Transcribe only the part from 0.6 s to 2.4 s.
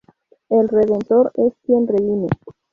redentor es quien redime.